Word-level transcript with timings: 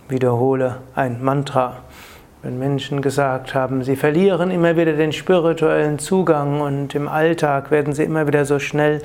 wiederhole 0.08 0.78
ein 0.94 1.22
Mantra. 1.22 1.76
Wenn 2.42 2.58
Menschen 2.58 3.02
gesagt 3.02 3.54
haben, 3.54 3.82
sie 3.84 3.96
verlieren 3.96 4.50
immer 4.50 4.74
wieder 4.74 4.94
den 4.94 5.12
spirituellen 5.12 5.98
Zugang 5.98 6.62
und 6.62 6.94
im 6.94 7.06
Alltag 7.06 7.70
werden 7.70 7.92
sie 7.92 8.04
immer 8.04 8.26
wieder 8.26 8.46
so 8.46 8.58
schnell 8.58 9.02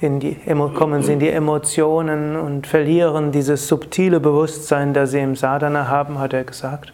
in 0.00 0.20
die, 0.20 0.36
kommen 0.74 1.02
sie 1.02 1.14
in 1.14 1.18
die 1.18 1.30
Emotionen 1.30 2.36
und 2.36 2.66
verlieren 2.66 3.32
dieses 3.32 3.68
subtile 3.68 4.20
Bewusstsein, 4.20 4.92
das 4.92 5.12
sie 5.12 5.20
im 5.20 5.34
Sadhana 5.34 5.88
haben, 5.88 6.18
hat 6.18 6.34
er 6.34 6.44
gesagt. 6.44 6.92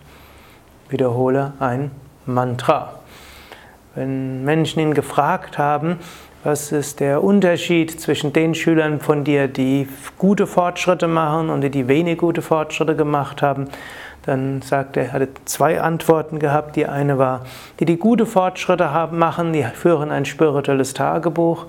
Wiederhole 0.90 1.54
ein 1.58 1.90
Mantra. 2.24 3.00
Wenn 3.96 4.44
Menschen 4.44 4.78
ihn 4.80 4.94
gefragt 4.94 5.58
haben, 5.58 5.96
was 6.44 6.70
ist 6.70 7.00
der 7.00 7.24
Unterschied 7.24 8.00
zwischen 8.00 8.32
den 8.32 8.54
Schülern 8.54 9.00
von 9.00 9.24
dir, 9.24 9.48
die 9.48 9.88
gute 10.16 10.46
Fortschritte 10.46 11.08
machen 11.08 11.50
und 11.50 11.62
die, 11.62 11.70
die 11.70 11.88
wenig 11.88 12.18
gute 12.18 12.42
Fortschritte 12.42 12.94
gemacht 12.94 13.42
haben? 13.42 13.68
Dann 14.26 14.62
sagt 14.62 14.96
er, 14.96 15.04
er 15.04 15.12
hatte 15.12 15.28
zwei 15.44 15.80
Antworten 15.80 16.38
gehabt. 16.38 16.76
Die 16.76 16.86
eine 16.86 17.18
war, 17.18 17.44
die 17.78 17.84
die 17.84 17.96
gute 17.96 18.26
Fortschritte 18.26 18.92
haben, 18.92 19.18
machen, 19.18 19.52
die 19.52 19.64
führen 19.64 20.10
ein 20.10 20.24
spirituelles 20.24 20.94
Tagebuch 20.94 21.66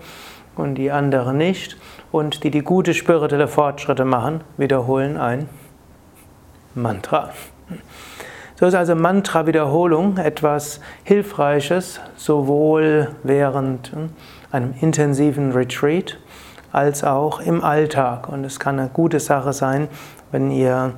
und 0.55 0.75
die 0.75 0.91
andere 0.91 1.33
nicht. 1.33 1.77
Und 2.11 2.43
die 2.43 2.51
die 2.51 2.61
gute 2.61 2.93
spirituelle 2.93 3.47
Fortschritte 3.47 4.03
machen, 4.03 4.41
wiederholen 4.57 5.17
ein 5.17 5.47
Mantra. 6.75 7.29
So 8.61 8.67
ist 8.67 8.75
also 8.75 8.95
Mantra-Wiederholung 8.95 10.17
etwas 10.17 10.81
Hilfreiches, 11.03 11.99
sowohl 12.15 13.07
während 13.23 13.91
hm, 13.91 14.09
einem 14.51 14.75
intensiven 14.79 15.51
Retreat 15.51 16.19
als 16.71 17.03
auch 17.03 17.39
im 17.39 17.63
Alltag. 17.63 18.29
Und 18.29 18.43
es 18.45 18.59
kann 18.59 18.79
eine 18.79 18.89
gute 18.89 19.19
Sache 19.19 19.53
sein, 19.53 19.87
wenn 20.31 20.51
ihr 20.51 20.93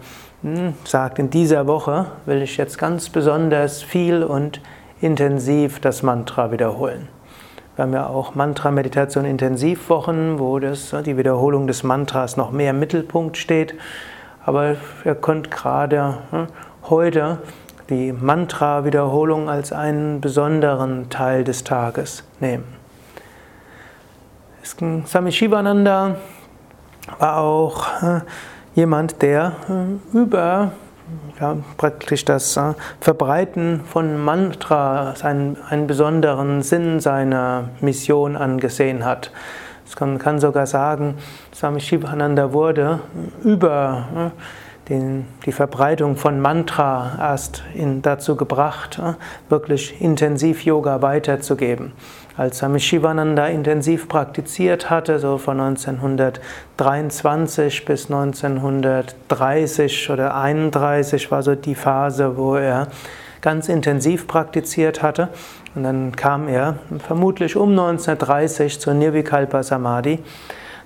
sagt, 0.83 1.19
in 1.19 1.29
dieser 1.29 1.67
Woche 1.67 2.07
will 2.25 2.41
ich 2.41 2.57
jetzt 2.57 2.77
ganz 2.77 3.09
besonders 3.09 3.81
viel 3.81 4.23
und 4.23 4.59
intensiv 5.01 5.79
das 5.79 6.03
Mantra 6.03 6.51
wiederholen. 6.51 7.07
Wir 7.75 7.83
haben 7.83 7.93
ja 7.93 8.07
auch 8.07 8.35
Mantra-Meditation 8.35 9.25
Intensivwochen, 9.25 10.37
wo 10.39 10.59
das, 10.59 10.93
die 11.05 11.17
Wiederholung 11.17 11.65
des 11.65 11.83
Mantras 11.83 12.37
noch 12.37 12.51
mehr 12.51 12.69
im 12.69 12.79
Mittelpunkt 12.79 13.37
steht. 13.37 13.73
Aber 14.45 14.75
ihr 15.05 15.15
könnt 15.15 15.49
gerade 15.49 16.17
hm, 16.29 16.47
heute 16.89 17.39
die 17.89 18.11
Mantra-Wiederholung 18.11 19.49
als 19.49 19.71
einen 19.71 20.21
besonderen 20.21 21.09
Teil 21.09 21.43
des 21.43 21.63
Tages 21.63 22.23
nehmen. 22.39 22.65
Swami 24.63 25.31
Shivananda 25.31 26.15
war 27.19 27.37
auch 27.37 28.03
äh, 28.03 28.21
jemand, 28.75 29.21
der 29.21 29.53
äh, 29.69 30.17
über 30.17 30.71
ja, 31.39 31.57
praktisch 31.77 32.25
das 32.25 32.57
äh, 32.57 32.73
Verbreiten 32.99 33.81
von 33.85 34.23
Mantra 34.23 35.13
einen, 35.21 35.57
einen 35.69 35.87
besonderen 35.87 36.61
Sinn 36.61 36.99
seiner 36.99 37.69
Mission 37.81 38.35
angesehen 38.35 39.05
hat. 39.05 39.31
Man 39.99 40.17
kann 40.17 40.39
sogar 40.39 40.65
sagen, 40.65 41.15
Swami 41.53 41.79
Shivananda 41.79 42.51
wurde 42.51 42.99
über 43.43 44.31
den, 44.89 45.27
die 45.45 45.51
Verbreitung 45.51 46.17
von 46.17 46.39
Mantra 46.39 47.17
erst 47.19 47.63
in, 47.73 48.01
dazu 48.01 48.35
gebracht, 48.35 48.99
wirklich 49.49 50.01
intensiv 50.01 50.65
Yoga 50.65 51.01
weiterzugeben. 51.01 51.93
Als 52.35 52.57
Swami 52.57 52.79
Shivananda 52.79 53.45
intensiv 53.47 54.09
praktiziert 54.09 54.89
hatte, 54.89 55.19
so 55.19 55.37
von 55.37 55.59
1923 55.59 57.85
bis 57.85 58.05
1930 58.05 60.09
oder 60.09 60.35
31 60.35 61.29
war 61.29 61.43
so 61.43 61.53
die 61.53 61.75
Phase, 61.75 62.35
wo 62.35 62.55
er 62.55 62.87
ganz 63.41 63.69
intensiv 63.69 64.25
praktiziert 64.25 65.03
hatte. 65.03 65.29
Und 65.75 65.83
dann 65.83 66.15
kam 66.15 66.47
er 66.47 66.77
vermutlich 67.05 67.55
um 67.55 67.69
1930 67.69 68.79
zur 68.79 68.95
Nirvikalpa 68.95 69.61
Samadhi. 69.61 70.17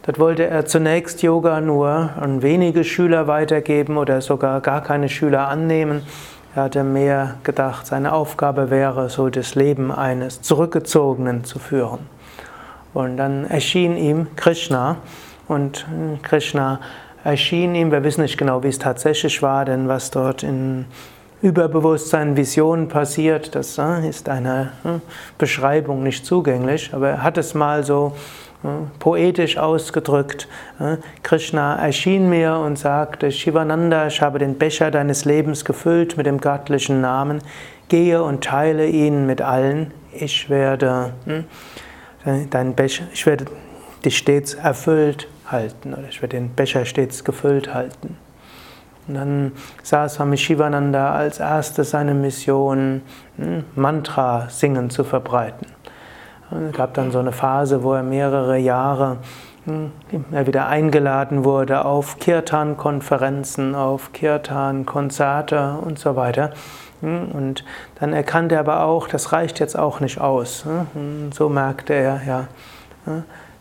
Dort 0.08 0.20
wollte 0.20 0.48
er 0.48 0.66
zunächst 0.66 1.22
Yoga 1.22 1.60
nur 1.60 1.90
an 1.90 2.42
wenige 2.42 2.86
Schüler 2.86 3.28
weitergeben 3.28 3.98
oder 3.98 4.22
sogar 4.22 4.62
gar 4.62 4.82
keine 4.82 5.10
Schüler 5.10 5.50
annehmen. 5.50 6.02
Er 6.56 6.64
hatte 6.64 6.86
mehr 6.86 7.36
gedacht, 7.44 7.86
seine 7.88 8.14
Aufgabe 8.14 8.70
wäre, 8.70 9.10
so 9.10 9.28
das 9.28 9.56
Leben 9.56 9.92
eines 9.92 10.42
Zurückgezogenen 10.42 11.44
zu 11.44 11.60
führen. 11.60 12.08
Und 12.94 13.18
dann 13.18 13.44
erschien 13.44 13.98
ihm 13.98 14.28
Krishna 14.38 14.96
und 15.50 15.86
Krishna 16.24 16.80
erschien 17.26 17.76
ihm, 17.76 17.92
wir 17.92 18.06
wissen 18.06 18.22
nicht 18.22 18.38
genau, 18.38 18.64
wie 18.64 18.70
es 18.70 18.80
tatsächlich 18.80 19.42
war, 19.42 19.66
denn 19.66 19.90
was 19.90 20.10
dort 20.10 20.42
in 20.42 20.86
Überbewusstsein, 21.42 22.36
Visionen 22.36 22.88
passiert, 22.88 23.54
das 23.54 23.78
äh, 23.78 24.10
ist 24.10 24.28
eine 24.28 24.72
hm, 24.84 25.02
Beschreibung 25.38 26.02
nicht 26.04 26.26
zugänglich, 26.26 26.94
aber 26.94 27.10
er 27.10 27.24
hat 27.24 27.38
es 27.38 27.54
mal 27.54 27.84
so 27.84 28.14
poetisch 29.00 29.58
ausgedrückt. 29.58 30.48
Krishna 31.24 31.76
erschien 31.76 32.30
mir 32.30 32.56
und 32.58 32.78
sagte, 32.78 33.32
Shivananda, 33.32 34.08
ich 34.08 34.22
habe 34.22 34.40
den 34.40 34.58
Becher 34.58 34.92
deines 34.92 35.26
Lebens 35.26 35.64
gefüllt 35.64 36.18
mit 36.18 36.26
dem 36.26 36.40
göttlichen 36.40 37.02
Namen, 37.02 37.42
gehe 37.88 38.24
und 38.24 38.44
teile 38.44 38.88
ihn 38.88 39.26
mit 39.26 39.42
allen. 39.42 39.94
Ich 40.12 40.50
werde, 40.50 41.14
hm, 41.26 41.46
dein 42.50 42.74
Becher, 42.74 43.06
ich 43.14 43.26
werde 43.26 43.46
dich 44.04 44.18
stets 44.18 44.56
erfüllt 44.56 45.28
halten 45.46 45.94
oder 45.94 46.08
ich 46.10 46.22
werde 46.22 46.38
den 46.38 46.50
Becher 46.50 46.86
stets 46.86 47.24
gefüllt 47.24 47.74
halten. 47.74 48.18
Und 49.08 49.14
dann 49.16 49.52
sah 49.84 50.10
Swami 50.10 50.38
Shivananda 50.38 51.14
als 51.14 51.40
erstes 51.40 51.92
seine 51.92 52.14
Mission, 52.14 53.02
hm, 53.38 53.64
Mantra 53.76 54.48
singen 54.50 54.90
zu 54.90 55.04
verbreiten. 55.04 55.68
Es 56.52 56.76
gab 56.76 56.94
dann 56.94 57.12
so 57.12 57.20
eine 57.20 57.32
Phase, 57.32 57.84
wo 57.84 57.94
er 57.94 58.04
mehrere 58.04 58.58
Jahre 58.58 59.18
hm, 59.66 59.92
er 60.32 60.48
wieder 60.48 60.68
eingeladen 60.68 61.44
wurde 61.44 61.84
auf 61.84 62.20
Kirtan-Konferenzen, 62.20 63.76
auf 63.76 64.14
Kirtan-Konzerte 64.14 65.78
und 65.84 66.00
so 66.00 66.16
weiter. 66.16 66.52
Hm, 67.02 67.32
und 67.34 67.66
dann 68.00 68.14
erkannte 68.14 68.56
er 68.56 68.62
aber 68.62 68.84
auch, 68.84 69.08
das 69.08 69.34
reicht 69.34 69.60
jetzt 69.60 69.78
auch 69.78 70.00
nicht 70.00 70.22
aus. 70.22 70.66
Und 70.94 71.34
so 71.34 71.50
merkte 71.50 71.94
er, 71.94 72.22
ja, 72.26 72.48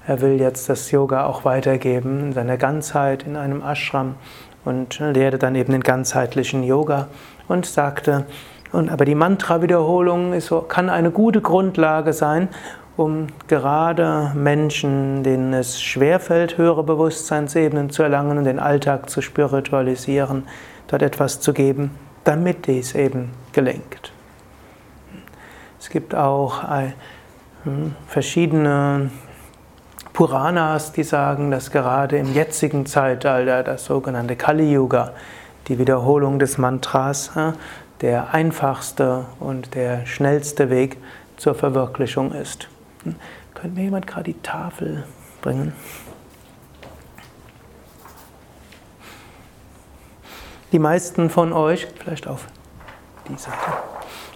er 0.07 0.21
will 0.21 0.41
jetzt 0.41 0.69
das 0.69 0.91
Yoga 0.93 1.27
auch 1.27 1.45
weitergeben 1.45 2.21
in 2.21 2.33
seiner 2.33 2.57
Ganzheit 2.57 3.25
in 3.25 3.37
einem 3.37 3.63
Ashram 3.63 4.15
und 4.67 4.99
lehrte 4.99 5.39
dann 5.39 5.55
eben 5.55 5.73
den 5.73 5.83
ganzheitlichen 5.83 6.63
Yoga 6.63 7.09
und 7.49 7.65
sagte, 7.65 8.27
und, 8.73 8.91
aber 8.91 9.05
die 9.05 9.15
Mantra-Wiederholung 9.15 10.35
kann 10.69 10.91
eine 10.91 11.11
gute 11.11 11.41
Grundlage 11.41 12.13
sein, 12.13 12.49
um 12.97 13.29
gerade 13.47 14.33
Menschen, 14.35 15.23
denen 15.23 15.53
es 15.55 15.81
schwerfällt, 15.81 16.59
höhere 16.59 16.83
Bewusstseinsebenen 16.83 17.91
zu 17.91 18.03
erlangen 18.03 18.39
und 18.39 18.45
den 18.45 18.59
Alltag 18.59 19.09
zu 19.09 19.23
spiritualisieren, 19.23 20.49
dort 20.89 21.03
etwas 21.03 21.41
zu 21.41 21.53
geben, 21.53 21.93
damit 22.25 22.67
dies 22.67 22.95
eben 22.95 23.31
gelingt. 23.53 24.13
Es 25.79 25.91
gibt 25.91 26.15
auch 26.15 26.65
hm, 27.63 27.95
verschiedene 28.09 29.11
Puranas, 30.17 30.93
die 30.93 31.03
sagen, 31.03 31.51
dass 31.51 31.71
gerade 31.71 32.17
im 32.17 32.33
jetzigen 32.33 32.87
Zeitalter, 32.87 33.63
das 33.63 33.85
sogenannte 33.85 34.35
Kali 34.35 34.73
Yuga, 34.73 35.13
die 35.69 35.79
Wiederholung 35.79 36.39
des 36.39 36.57
Mantras 36.57 37.33
der 38.01 38.33
einfachste 38.33 39.27
und 39.41 39.75
der 39.75 40.07
schnellste 40.07 40.71
Weg 40.71 40.97
zur 41.37 41.55
Verwirklichung 41.55 42.33
ist. 42.33 42.67
Hm? 43.03 43.17
Könnte 43.53 43.77
mir 43.77 43.85
jemand 43.85 44.07
gerade 44.07 44.33
die 44.33 44.41
Tafel 44.41 45.05
bringen? 45.43 45.75
Die 50.73 50.79
meisten 50.79 51.29
von 51.29 51.53
euch, 51.53 51.89
vielleicht 51.99 52.27
auf 52.27 52.47
die 53.29 53.37
Seite, 53.37 53.59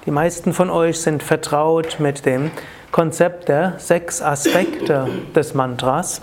die 0.05 0.11
meisten 0.11 0.53
von 0.53 0.69
euch 0.69 1.01
sind 1.01 1.23
vertraut 1.23 2.01
mit 2.01 2.27
dem 2.27 2.51
Konzept 2.91 3.49
der 3.49 3.75
sechs 3.79 4.21
Aspekte 4.21 5.07
des 5.35 5.55
Mantras. 5.55 6.21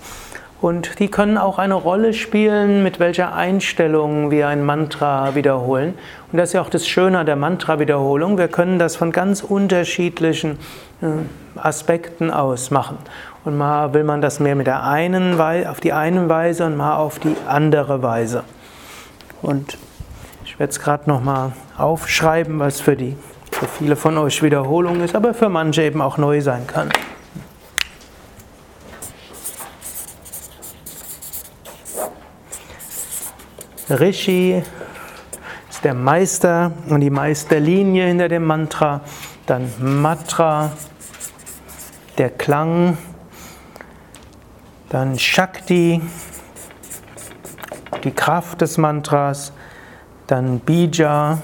Und 0.60 1.00
die 1.00 1.10
können 1.10 1.38
auch 1.38 1.60
eine 1.60 1.75
Rolle 1.75 2.14
spielen, 2.14 2.81
mit 2.81 3.00
welcher 3.00 3.36
Einstellung 3.36 4.31
wir 4.31 4.48
ein 4.48 4.66
Mantra 4.66 5.36
wiederholen. 5.36 5.94
Und 6.31 6.38
das 6.38 6.50
ist 6.50 6.54
ja 6.54 6.62
auch 6.62 6.69
das 6.69 6.88
Schöne 6.88 7.24
der 7.25 7.36
Mantra-Wiederholung. 7.36 8.40
Wir 8.40 8.48
können 8.48 8.80
das 8.80 8.96
von 8.96 9.12
ganz 9.12 9.44
unterschiedlichen 9.44 10.58
äh, 11.02 11.60
Aspekten 11.60 12.31
aus 12.31 12.72
machen. 12.72 12.98
Und 13.46 13.56
mal 13.56 13.94
will 13.94 14.04
man 14.04 14.19
das 14.19 14.40
mehr 14.40 14.56
mit 14.56 14.66
der 14.66 14.84
einen 14.84 15.38
Weise, 15.38 15.69
auf 15.69 15.80
die 15.80 15.94
eine 15.94 16.28
Weise 16.28 16.66
und 16.66 16.75
mal 16.75 16.98
auf 16.98 17.19
die 17.19 17.36
andere 17.48 18.02
Weise. 18.02 18.44
Und 19.44 19.78
ich 20.44 20.58
werde 20.60 20.72
es 20.72 20.80
gerade 20.80 21.08
nochmal 21.08 21.52
aufschreiben, 21.78 22.60
was 22.60 22.81
für, 22.81 22.96
die, 22.96 23.16
für 23.57 23.68
viele 23.68 23.95
von 23.95 24.19
euch 24.19 24.44
Wiederholung 24.44 25.01
ist, 25.01 25.15
aber 25.15 25.33
für 25.33 25.50
manche 25.50 25.81
eben 25.81 26.00
auch 26.00 26.19
neu 26.19 26.42
sein 26.42 26.68
kann. 26.68 26.89
Rishi 33.89 34.62
ist 35.69 35.83
der 35.83 35.95
Meister 35.95 36.71
und 36.89 37.00
die 37.00 37.09
Meisterlinie 37.09 38.06
hinter 38.06 38.30
dem 38.30 38.45
Mantra. 38.45 39.01
Dann 39.48 39.71
Matra, 39.80 40.71
der 42.19 42.30
Klang. 42.30 42.98
Dann 44.89 45.18
Shakti, 45.18 46.01
die 48.04 48.12
Kraft 48.12 48.62
des 48.62 48.77
Mantras. 48.77 49.51
Dann 50.27 50.59
Bija, 50.59 51.39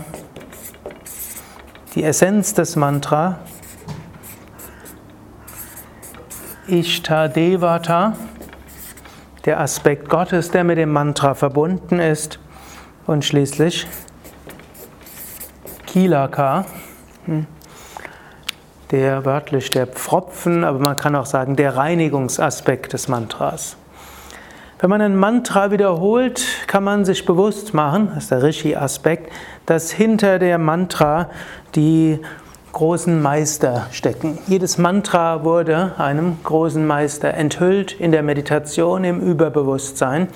die 1.96 2.04
Essenz 2.04 2.54
des 2.54 2.76
Mantra. 2.76 3.40
Ishtadevata, 6.68 8.14
der 9.46 9.60
Aspekt 9.60 10.10
Gottes, 10.10 10.50
der 10.50 10.64
mit 10.64 10.78
dem 10.78 10.92
Mantra 10.92 11.36
verbunden 11.36 12.00
ist. 12.00 12.40
Und 13.06 13.26
schließlich 13.26 13.86
Kilaka, 15.86 16.66
hm, 17.26 17.46
der 18.92 19.26
wörtlich 19.26 19.70
der 19.70 19.88
Pfropfen, 19.88 20.64
aber 20.64 20.80
man 20.80 20.96
kann 20.96 21.16
auch 21.16 21.26
sagen 21.26 21.56
der 21.56 21.76
Reinigungsaspekt 21.76 22.94
des 22.94 23.08
Mantras. 23.10 23.76
Wenn 24.80 24.90
man 24.90 25.02
ein 25.02 25.16
Mantra 25.16 25.72
wiederholt, 25.72 26.44
kann 26.68 26.84
man 26.84 27.06
sich 27.06 27.26
bewusst 27.26 27.74
machen, 27.74 28.10
das 28.14 28.24
ist 28.24 28.32
der 28.32 28.44
Rishi-Aspekt, 28.44 29.32
dass 29.66 29.92
hinter 29.92 30.40
der 30.40 30.58
Mantra 30.58 31.30
die 31.76 32.20
großen 32.74 33.22
Meister 33.22 33.88
stecken. 33.92 34.40
Jedes 34.48 34.78
Mantra 34.78 35.44
wurde 35.44 35.94
einem 36.00 36.38
großen 36.44 36.86
Meister 36.86 37.34
enthüllt 37.36 37.94
in 37.94 38.12
der 38.12 38.24
Meditation, 38.24 39.04
im 39.04 39.22
Überbewusstsein. 39.22 40.28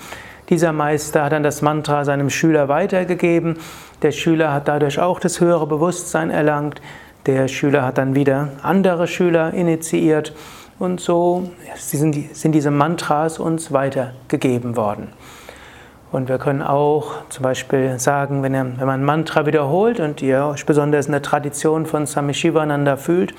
Dieser 0.50 0.72
Meister 0.72 1.24
hat 1.25 1.34
dann 1.34 1.44
das 1.44 1.62
Mantra 1.62 2.06
seinem 2.06 2.30
Schüler 2.30 2.69
weitergegeben. 2.69 3.57
Der 4.01 4.12
Schüler 4.12 4.54
hat 4.54 4.68
dadurch 4.68 5.00
auch 5.00 5.19
das 5.19 5.42
höhere 5.42 5.68
Bewusstsein 5.68 6.30
erlangt. 6.30 6.80
Der 7.25 7.50
Schüler 7.50 7.81
hat 7.81 7.98
dann 7.98 8.16
wieder 8.16 8.50
andere 8.62 9.07
Schüler 9.07 9.54
initiiert. 9.54 10.34
Und 10.79 11.00
so 11.00 11.50
sind 11.75 12.53
diese 12.53 12.71
Mantras 12.71 13.39
uns 13.39 13.71
weitergegeben 13.71 14.75
worden. 14.75 15.09
Und 16.12 16.29
wir 16.29 16.38
können 16.38 16.62
auch 16.62 17.15
zum 17.29 17.44
Beispiel 17.44 18.00
sagen, 18.00 18.44
wenn, 18.44 18.53
wenn 18.53 18.77
man 18.77 19.01
ein 19.01 19.03
Mantra 19.03 19.45
wiederholt 19.45 20.00
und 20.00 20.21
ihr 20.21 20.45
euch 20.45 20.65
besonders 20.65 21.07
in 21.07 21.12
der 21.12 21.21
Tradition 21.21 21.85
von 21.85 22.07
Swami 22.07 22.33
Shivananda 22.33 22.95
fühlt, 22.95 23.33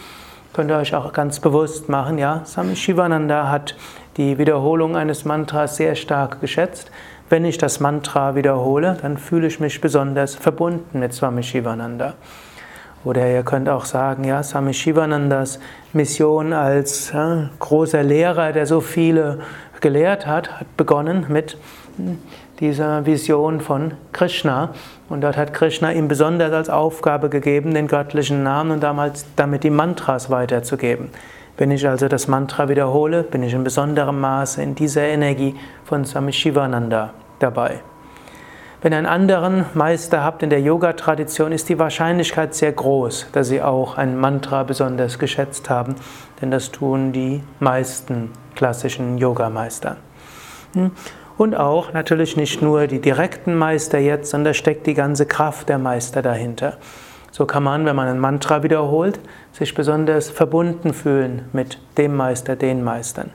könnt 0.53 0.71
ihr 0.71 0.77
euch 0.77 0.95
auch 0.95 1.13
ganz 1.13 1.41
bewusst 1.41 1.89
machen, 1.89 2.19
ja, 2.19 2.43
Swami 2.45 2.77
Shivananda 2.77 3.49
hat 3.49 3.75
die 4.17 4.37
Wiederholung 4.37 4.97
eines 4.97 5.25
Mantras 5.25 5.77
sehr 5.77 5.95
stark 5.95 6.41
geschätzt. 6.41 6.91
Wenn 7.31 7.45
ich 7.45 7.57
das 7.57 7.79
Mantra 7.81 8.35
wiederhole, 8.35 8.99
dann 9.01 9.17
fühle 9.17 9.47
ich 9.47 9.61
mich 9.61 9.81
besonders 9.81 10.35
verbunden 10.35 10.99
mit 10.99 11.15
Swami 11.15 11.43
Shivananda. 11.43 12.15
Oder 13.05 13.31
ihr 13.31 13.43
könnt 13.43 13.69
auch 13.69 13.85
sagen, 13.85 14.25
ja, 14.25 14.43
Swami 14.43 14.75
Shivanandas 14.75 15.61
Mission 15.93 16.53
als 16.53 17.13
ja, 17.13 17.51
großer 17.59 18.03
Lehrer, 18.03 18.53
der 18.53 18.67
so 18.67 18.81
viele 18.81 19.39
gelehrt 19.81 20.27
hat, 20.27 20.61
hat 20.61 20.77
begonnen 20.77 21.27
mit 21.29 21.57
hm, 21.97 22.19
dieser 22.61 23.07
Vision 23.07 23.61
von 23.61 23.95
Krishna. 24.13 24.71
Und 25.09 25.23
dort 25.23 25.37
hat 25.37 25.55
Krishna 25.55 25.93
ihm 25.93 26.09
besonders 26.09 26.53
als 26.53 26.69
Aufgabe 26.69 27.29
gegeben, 27.29 27.73
den 27.73 27.87
göttlichen 27.87 28.43
Namen 28.43 28.73
und 28.73 28.83
damals 28.83 29.27
damit 29.37 29.65
die 29.65 29.71
Mantras 29.71 30.31
weiterzugeben. 30.31 31.11
Wenn 31.57 31.71
ich 31.71 31.89
also 31.89 32.09
das 32.09 32.29
Mantra 32.29 32.69
wiederhole, 32.69 33.23
bin 33.23 33.43
ich 33.43 33.53
in 33.53 33.65
besonderem 33.65 34.21
Maße 34.21 34.63
in 34.63 34.75
dieser 34.75 35.03
Energie 35.03 35.57
von 35.85 36.05
Swami 36.05 36.33
Shivananda 36.33 37.15
dabei. 37.39 37.81
Wenn 38.81 38.93
ihr 38.93 38.99
einen 38.99 39.07
anderen 39.09 39.65
Meister 39.75 40.23
habt 40.23 40.45
in 40.45 40.51
der 40.51 40.61
Yoga-Tradition, 40.61 41.51
ist 41.51 41.69
die 41.69 41.81
Wahrscheinlichkeit 41.81 42.55
sehr 42.55 42.71
groß, 42.71 43.27
dass 43.33 43.49
sie 43.49 43.61
auch 43.61 43.97
ein 43.97 44.17
Mantra 44.17 44.63
besonders 44.63 45.19
geschätzt 45.19 45.69
haben, 45.69 45.97
denn 46.41 46.53
das 46.53 46.71
tun 46.71 47.13
die 47.13 47.43
meisten 47.59 48.31
klassischen 48.55 49.19
Yogameister. 49.19 49.97
Hm? 50.75 50.93
Und 51.37 51.57
auch 51.57 51.93
natürlich 51.93 52.37
nicht 52.37 52.63
nur 52.63 52.87
die 52.87 53.01
direkten 53.01 53.57
Meister 53.57 53.99
jetzt, 53.99 54.31
sondern 54.31 54.53
da 54.53 54.55
steckt 54.55 54.87
die 54.87 54.95
ganze 54.95 55.27
Kraft 55.27 55.69
der 55.69 55.79
Meister 55.79 56.23
dahinter. 56.23 56.79
So 57.33 57.47
kann 57.47 57.65
man, 57.65 57.85
wenn 57.85 57.97
man 57.97 58.07
ein 58.07 58.21
Mantra 58.21 58.63
wiederholt, 58.63 59.19
sich 59.53 59.75
besonders 59.75 60.31
verbunden 60.31 60.95
fühlen 60.95 61.49
mit 61.53 61.81
dem 61.97 62.15
Meister, 62.15 62.55
den 62.55 62.85
Meistern. 62.85 63.31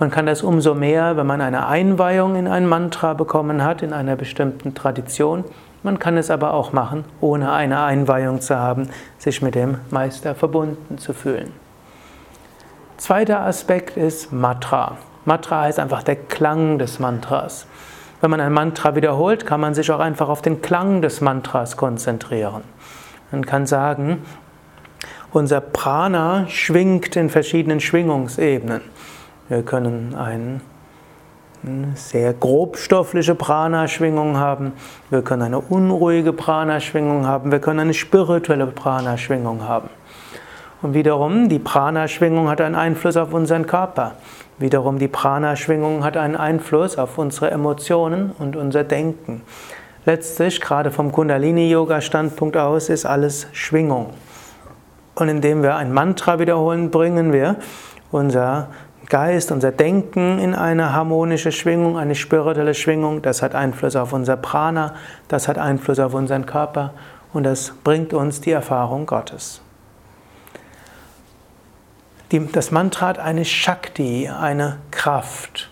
Man 0.00 0.10
kann 0.10 0.24
das 0.24 0.42
umso 0.42 0.74
mehr, 0.74 1.18
wenn 1.18 1.26
man 1.26 1.42
eine 1.42 1.66
Einweihung 1.66 2.34
in 2.34 2.48
ein 2.48 2.66
Mantra 2.66 3.12
bekommen 3.12 3.62
hat, 3.62 3.82
in 3.82 3.92
einer 3.92 4.16
bestimmten 4.16 4.74
Tradition. 4.74 5.44
Man 5.82 5.98
kann 5.98 6.16
es 6.16 6.30
aber 6.30 6.54
auch 6.54 6.72
machen, 6.72 7.04
ohne 7.20 7.52
eine 7.52 7.82
Einweihung 7.82 8.40
zu 8.40 8.58
haben, 8.58 8.88
sich 9.18 9.42
mit 9.42 9.54
dem 9.54 9.76
Meister 9.90 10.34
verbunden 10.34 10.96
zu 10.96 11.12
fühlen. 11.12 11.52
Zweiter 12.96 13.40
Aspekt 13.40 13.98
ist 13.98 14.32
Matra. 14.32 14.96
Matra 15.26 15.60
heißt 15.64 15.78
einfach 15.78 16.02
der 16.02 16.16
Klang 16.16 16.78
des 16.78 16.98
Mantras. 16.98 17.66
Wenn 18.22 18.30
man 18.30 18.40
ein 18.40 18.54
Mantra 18.54 18.94
wiederholt, 18.94 19.44
kann 19.44 19.60
man 19.60 19.74
sich 19.74 19.90
auch 19.90 20.00
einfach 20.00 20.30
auf 20.30 20.40
den 20.40 20.62
Klang 20.62 21.02
des 21.02 21.20
Mantras 21.20 21.76
konzentrieren. 21.76 22.62
Man 23.32 23.44
kann 23.44 23.66
sagen, 23.66 24.22
unser 25.30 25.60
Prana 25.60 26.46
schwingt 26.48 27.16
in 27.16 27.28
verschiedenen 27.28 27.80
Schwingungsebenen. 27.80 28.80
Wir 29.50 29.64
können 29.64 30.14
eine 30.14 30.60
sehr 31.96 32.32
grobstoffliche 32.32 33.34
Prana-Schwingung 33.34 34.36
haben. 34.36 34.74
Wir 35.10 35.22
können 35.22 35.42
eine 35.42 35.58
unruhige 35.58 36.32
Prana-Schwingung 36.32 37.26
haben. 37.26 37.50
Wir 37.50 37.58
können 37.58 37.80
eine 37.80 37.94
spirituelle 37.94 38.68
Prana-Schwingung 38.68 39.66
haben. 39.66 39.90
Und 40.82 40.94
wiederum, 40.94 41.48
die 41.48 41.58
Prana-Schwingung 41.58 42.48
hat 42.48 42.60
einen 42.60 42.76
Einfluss 42.76 43.16
auf 43.16 43.32
unseren 43.32 43.66
Körper. 43.66 44.12
Wiederum, 44.58 45.00
die 45.00 45.08
Prana-Schwingung 45.08 46.04
hat 46.04 46.16
einen 46.16 46.36
Einfluss 46.36 46.96
auf 46.96 47.18
unsere 47.18 47.50
Emotionen 47.50 48.30
und 48.38 48.54
unser 48.54 48.84
Denken. 48.84 49.42
Letztlich, 50.06 50.60
gerade 50.60 50.92
vom 50.92 51.10
Kundalini-Yoga-Standpunkt 51.10 52.56
aus, 52.56 52.88
ist 52.88 53.04
alles 53.04 53.48
Schwingung. 53.50 54.10
Und 55.16 55.28
indem 55.28 55.64
wir 55.64 55.74
ein 55.74 55.92
Mantra 55.92 56.38
wiederholen, 56.38 56.92
bringen 56.92 57.32
wir 57.32 57.56
unser 58.12 58.68
Geist, 59.10 59.52
unser 59.52 59.72
Denken 59.72 60.38
in 60.38 60.54
eine 60.54 60.94
harmonische 60.94 61.52
Schwingung, 61.52 61.98
eine 61.98 62.14
spirituelle 62.14 62.74
Schwingung. 62.74 63.20
Das 63.20 63.42
hat 63.42 63.54
Einfluss 63.54 63.96
auf 63.96 64.12
unser 64.12 64.36
Prana, 64.36 64.94
das 65.28 65.48
hat 65.48 65.58
Einfluss 65.58 65.98
auf 65.98 66.14
unseren 66.14 66.46
Körper 66.46 66.94
und 67.32 67.42
das 67.42 67.74
bringt 67.84 68.14
uns 68.14 68.40
die 68.40 68.52
Erfahrung 68.52 69.04
Gottes. 69.06 69.60
das 72.30 72.70
Mantra 72.70 73.08
hat 73.08 73.18
eine 73.18 73.44
Shakti, 73.44 74.28
eine 74.28 74.78
Kraft. 74.92 75.68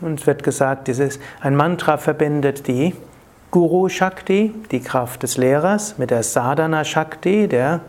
Uns 0.00 0.26
wird 0.26 0.44
gesagt, 0.44 0.86
dieses, 0.88 1.18
ein 1.40 1.56
Mantra 1.56 1.96
verbindet 1.96 2.68
die 2.68 2.94
Guru 3.50 3.88
Shakti, 3.88 4.54
die 4.70 4.80
Kraft 4.80 5.22
des 5.22 5.36
Lehrers, 5.36 5.98
mit 5.98 6.10
der 6.10 6.22
Sadhana 6.22 6.84
Shakti, 6.84 7.48
der 7.48 7.80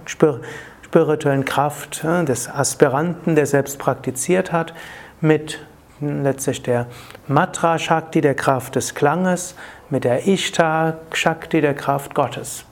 spirituellen 0.88 1.44
Kraft 1.44 2.04
des 2.04 2.50
Aspiranten, 2.50 3.36
der 3.36 3.46
selbst 3.46 3.78
praktiziert 3.78 4.52
hat, 4.54 4.74
mit 5.20 5.60
letztlich 6.00 6.64
der 6.64 6.88
Matra 7.28 7.78
Shakti, 7.78 8.22
der 8.22 8.36
Kraft 8.36 8.76
des 8.76 8.96
Klanges, 8.96 9.56
mit 9.90 10.06
der 10.06 10.28
Ishta 10.28 10.98
Shakti, 11.12 11.60
der 11.60 11.74
Kraft 11.74 12.16
Gottes. 12.16 12.64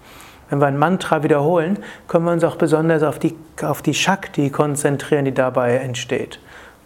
Wenn 0.49 0.59
wir 0.59 0.67
ein 0.67 0.77
Mantra 0.77 1.23
wiederholen, 1.23 1.79
können 2.07 2.25
wir 2.25 2.31
uns 2.31 2.43
auch 2.43 2.55
besonders 2.55 3.03
auf 3.03 3.19
die, 3.19 3.35
auf 3.61 3.81
die 3.81 3.93
Shakti 3.93 4.49
konzentrieren, 4.49 5.25
die 5.25 5.33
dabei 5.33 5.77
entsteht. 5.77 6.39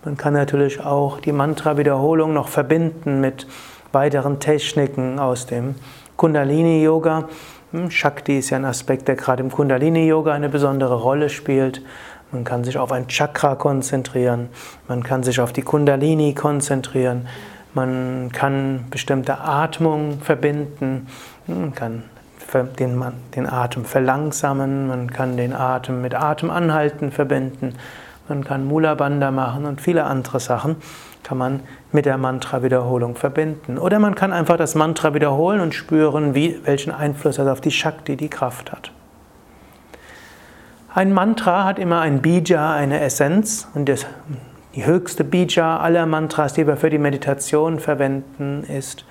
Man 0.05 0.15
kann 0.15 0.33
natürlich 0.33 0.83
auch 0.83 1.19
die 1.19 1.33
Mantra-Wiederholung 1.33 2.33
noch 2.33 2.48
verbinden 2.48 3.19
mit 3.19 3.45
weiteren 3.91 4.39
Techniken 4.39 5.19
aus 5.19 5.45
dem 5.45 5.75
Kundalini-Yoga. 6.15 7.27
Hm, 7.71 7.91
Shakti 7.91 8.39
ist 8.39 8.49
ja 8.49 8.57
ein 8.57 8.65
Aspekt, 8.65 9.07
der 9.07 9.15
gerade 9.15 9.43
im 9.43 9.51
Kundalini-Yoga 9.51 10.33
eine 10.33 10.49
besondere 10.49 10.95
Rolle 10.95 11.29
spielt. 11.29 11.83
Man 12.31 12.43
kann 12.43 12.63
sich 12.63 12.79
auf 12.79 12.91
ein 12.91 13.07
Chakra 13.07 13.55
konzentrieren, 13.55 14.49
man 14.88 15.03
kann 15.03 15.23
sich 15.23 15.39
auf 15.39 15.53
die 15.53 15.61
Kundalini 15.61 16.33
konzentrieren, 16.35 17.27
man 17.73 18.31
kann 18.31 18.85
bestimmte 18.91 19.39
Atmung 19.39 20.19
verbinden, 20.21 21.07
man 21.47 21.73
kann 21.73 22.03
den, 22.77 23.03
den 23.35 23.47
Atem 23.47 23.85
verlangsamen, 23.85 24.88
man 24.88 25.11
kann 25.11 25.38
den 25.38 25.53
Atem 25.53 26.01
mit 26.01 26.13
Atemanhalten 26.13 27.11
verbinden, 27.11 27.75
man 28.29 28.43
kann 28.43 28.65
Mula 28.65 28.95
Bandha 28.95 29.31
machen 29.31 29.65
und 29.65 29.81
viele 29.81 30.03
andere 30.05 30.39
Sachen 30.39 30.77
kann 31.24 31.38
man 31.38 31.59
mit 31.91 32.05
der 32.05 32.17
Mantra-Wiederholung 32.17 33.15
verbinden. 33.15 33.77
Oder 33.77 34.00
man 34.00 34.15
kann 34.15 34.31
einfach 34.31 34.57
das 34.57 34.75
Mantra 34.75 35.13
wiederholen 35.13 35.59
und 35.59 35.74
spüren, 35.74 36.33
wie, 36.36 36.59
welchen 36.63 36.91
Einfluss 36.91 37.36
das 37.36 37.48
auf 37.48 37.62
die 37.62 37.71
Shakti, 37.71 38.15
die 38.15 38.29
Kraft 38.29 38.71
hat. 38.71 38.91
Ein 40.93 41.13
Mantra 41.13 41.65
hat 41.65 41.77
immer 41.77 42.01
ein 42.01 42.21
Bija, 42.21 42.74
eine 42.74 43.00
Essenz 43.00 43.67
und 43.75 43.88
das, 43.88 44.07
die 44.75 44.86
höchste 44.86 45.24
Bija 45.24 45.77
aller 45.77 46.05
Mantras, 46.05 46.53
die 46.53 46.65
wir 46.65 46.77
für 46.77 46.89
die 46.89 46.98
Meditation 46.98 47.79
verwenden, 47.79 48.63
ist 48.63 49.05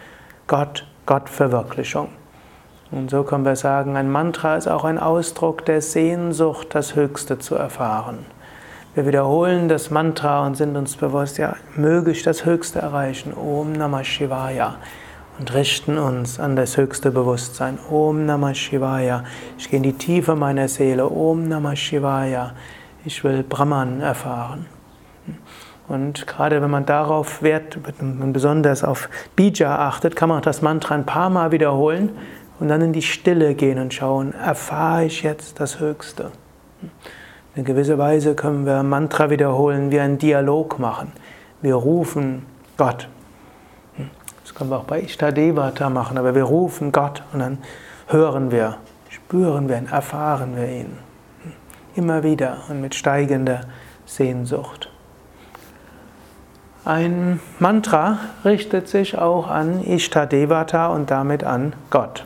Gott, 0.49 0.87
Gottverwirklichung. 1.07 2.09
Und 2.91 3.11
so 3.11 3.23
können 3.23 3.45
wir 3.45 3.57
sagen, 3.57 3.97
ein 3.97 4.11
Mantra 4.11 4.57
ist 4.57 4.67
auch 4.67 4.85
ein 4.85 4.99
Ausdruck 4.99 5.65
der 5.67 5.83
Sehnsucht, 5.83 6.69
das 6.75 6.97
Höchste 6.97 7.39
zu 7.39 7.55
erfahren. 7.55 8.27
Wir 8.99 9.07
wiederholen 9.07 9.69
das 9.69 9.93
Mantra 9.93 10.45
und 10.45 10.57
sind 10.57 10.77
uns 10.77 10.97
bewusst, 10.97 11.39
ja, 11.39 11.55
möge 11.77 12.11
ich 12.11 12.25
das 12.25 12.45
Höchste 12.45 12.81
erreichen. 12.81 13.33
Om 13.33 13.71
Namah 13.75 14.03
Shivaya. 14.03 14.75
Und 15.39 15.55
richten 15.55 15.99
uns 15.99 16.41
an 16.41 16.57
das 16.57 16.77
höchste 16.77 17.13
Bewusstsein. 17.13 17.79
Om 17.89 18.27
Namah 18.27 18.55
Shivaya. 18.55 19.23
Ich 19.57 19.71
gehe 19.71 19.77
in 19.77 19.85
die 19.85 19.93
Tiefe 19.93 20.35
meiner 20.35 20.67
Seele. 20.67 21.09
Om 21.09 21.47
Namah 21.47 21.77
Shivaya. 21.77 22.55
Ich 23.05 23.23
will 23.23 23.45
Brahman 23.45 24.01
erfahren. 24.01 24.67
Und 25.87 26.27
gerade 26.27 26.61
wenn 26.61 26.71
man 26.71 26.85
darauf 26.85 27.41
Wert, 27.41 27.79
besonders 28.33 28.83
auf 28.83 29.09
Bija 29.37 29.79
achtet, 29.79 30.17
kann 30.17 30.29
man 30.29 30.39
auch 30.39 30.45
das 30.45 30.61
Mantra 30.61 30.97
ein 30.97 31.07
paar 31.07 31.31
Mal 31.31 31.53
wiederholen 31.53 32.11
und 32.59 32.67
dann 32.67 32.81
in 32.81 32.93
die 32.93 33.03
Stille 33.03 33.55
gehen 33.55 33.79
und 33.79 33.95
schauen, 33.95 34.35
erfahre 34.35 35.05
ich 35.05 35.23
jetzt 35.23 35.61
das 35.61 35.79
Höchste. 35.79 36.33
In 37.55 37.65
gewisser 37.65 37.99
Weise 37.99 38.35
können 38.35 38.67
wir 38.67 38.83
Mantra 38.83 39.31
wiederholen, 39.31 39.91
wie 39.91 40.01
einen 40.01 40.19
Dialog 40.19 40.79
machen. 40.79 41.13
Wir 41.61 41.75
rufen 41.75 42.47
Gott. 42.77 43.09
Das 44.45 44.55
können 44.55 44.71
wir 44.71 44.79
auch 44.79 44.85
bei 44.85 45.01
Ishtadevata 45.01 45.91
machen, 45.91 46.19
aber 46.19 46.35
wir 46.35 46.45
rufen 46.45 46.93
Gott 46.93 47.23
und 47.33 47.41
dann 47.41 47.59
hören 48.07 48.51
wir, 48.51 48.77
spüren 49.09 49.69
wir 49.69 49.79
ihn, 49.79 49.89
erfahren 49.89 50.57
wir 50.57 50.69
ihn. 50.69 50.99
Immer 51.97 52.23
wieder 52.23 52.59
und 52.69 52.81
mit 52.81 52.95
steigender 52.95 53.63
Sehnsucht. 54.07 54.91
Ein 56.85 57.41
Mantra 57.59 58.19
richtet 58.45 58.89
sich 58.89 59.19
auch 59.19 59.49
an 59.49 59.85
Ishtadevata 59.85 60.87
und 60.87 61.11
damit 61.11 61.45
an 61.45 61.75
Gott. 61.91 62.25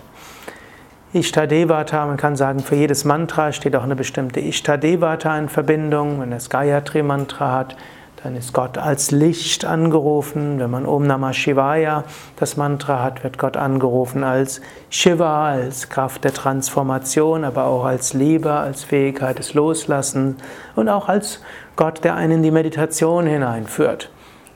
Ishtadevata, 1.14 2.06
man 2.06 2.16
kann 2.16 2.36
sagen, 2.36 2.60
für 2.60 2.74
jedes 2.74 3.04
Mantra 3.04 3.52
steht 3.52 3.76
auch 3.76 3.82
eine 3.82 3.96
bestimmte 3.96 4.40
Ishtadevata 4.40 5.38
in 5.38 5.50
Verbindung. 5.50 6.22
Wenn 6.22 6.30
das 6.30 6.48
Gayatri 6.48 7.02
Mantra 7.02 7.52
hat, 7.52 7.76
dann 8.22 8.34
ist 8.34 8.54
Gott 8.54 8.78
als 8.78 9.10
Licht 9.10 9.66
angerufen. 9.66 10.58
Wenn 10.58 10.70
man 10.70 10.86
Om 10.86 11.06
Namah 11.06 11.34
Shivaya 11.34 12.04
das 12.36 12.56
Mantra 12.56 13.02
hat, 13.02 13.24
wird 13.24 13.36
Gott 13.36 13.58
angerufen 13.58 14.24
als 14.24 14.62
Shiva, 14.88 15.50
als 15.50 15.90
Kraft 15.90 16.24
der 16.24 16.32
Transformation, 16.32 17.44
aber 17.44 17.66
auch 17.66 17.84
als 17.84 18.14
Liebe, 18.14 18.50
als 18.50 18.82
Fähigkeit 18.82 19.38
des 19.38 19.52
Loslassen 19.52 20.38
und 20.76 20.88
auch 20.88 21.10
als 21.10 21.42
Gott, 21.76 22.04
der 22.04 22.14
einen 22.14 22.36
in 22.38 22.42
die 22.42 22.50
Meditation 22.50 23.26
hineinführt. 23.26 24.08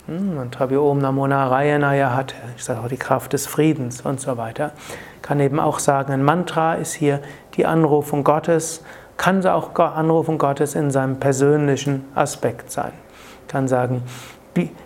Hm, 0.06 0.36
Mantra 0.36 0.70
wie 0.70 0.76
Om 0.76 0.98
Namo 0.98 1.26
Narayanaya 1.26 2.14
hat, 2.14 2.34
ich 2.56 2.64
sage 2.64 2.80
auch 2.80 2.88
die 2.88 2.96
Kraft 2.96 3.32
des 3.32 3.46
Friedens 3.46 4.00
und 4.00 4.20
so 4.20 4.36
weiter 4.36 4.72
kann 5.26 5.40
eben 5.40 5.58
auch 5.58 5.80
sagen, 5.80 6.12
ein 6.12 6.22
Mantra 6.22 6.74
ist 6.74 6.94
hier 6.94 7.20
die 7.56 7.66
Anrufung 7.66 8.22
Gottes, 8.22 8.84
kann 9.16 9.44
auch 9.44 9.74
Anrufung 9.74 10.38
Gottes 10.38 10.76
in 10.76 10.92
seinem 10.92 11.18
persönlichen 11.18 12.04
Aspekt 12.14 12.70
sein. 12.70 12.92
Kann 13.48 13.66
sagen, 13.66 14.02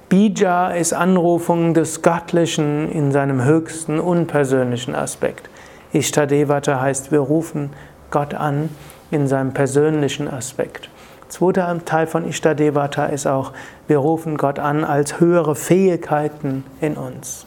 Bija 0.08 0.70
ist 0.70 0.94
Anrufung 0.94 1.74
des 1.74 2.00
Göttlichen 2.00 2.90
in 2.90 3.12
seinem 3.12 3.44
höchsten 3.44 4.00
unpersönlichen 4.00 4.94
Aspekt. 4.94 5.50
Ishtadevata 5.92 6.80
heißt, 6.80 7.12
wir 7.12 7.20
rufen 7.20 7.70
Gott 8.10 8.32
an 8.32 8.70
in 9.10 9.28
seinem 9.28 9.52
persönlichen 9.52 10.26
Aspekt. 10.26 10.88
Zweiter 11.30 11.78
Teil 11.84 12.08
von 12.08 12.26
Ishtadevata 12.28 13.06
ist 13.06 13.28
auch, 13.28 13.52
wir 13.86 13.98
rufen 13.98 14.36
Gott 14.36 14.58
an 14.58 14.82
als 14.82 15.20
höhere 15.20 15.54
Fähigkeiten 15.54 16.64
in 16.80 16.96
uns. 16.96 17.46